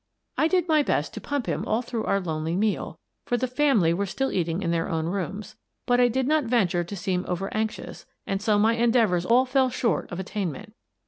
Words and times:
I 0.35 0.47
did 0.47 0.67
my 0.67 0.81
best 0.81 1.13
to 1.13 1.21
pump 1.21 1.45
him 1.45 1.63
all 1.67 1.83
through 1.83 2.05
our 2.05 2.19
lonely 2.19 2.55
meal,— 2.55 2.97
for 3.27 3.37
the 3.37 3.45
family 3.45 3.93
were 3.93 4.07
still 4.07 4.31
eating 4.31 4.63
in 4.63 4.71
their 4.71 4.89
own 4.89 5.05
rooms,— 5.05 5.55
but 5.85 5.99
I 5.99 6.07
did 6.07 6.27
not 6.27 6.45
venture 6.45 6.83
to 6.83 6.95
seem 6.95 7.23
over 7.27 7.53
anxious, 7.55 8.07
and 8.25 8.41
so 8.41 8.57
my 8.57 8.73
endeavours 8.73 9.27
all 9.27 9.45
fell 9.45 9.69
short 9.69 10.11
of 10.11 10.19
at 10.19 10.25
tainment. 10.25 10.71